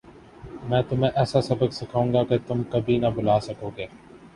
[0.69, 3.85] میں تمہیں ایسا سبق سکھاؤں گا کہ تم کبھی نہ بھلا سکو گے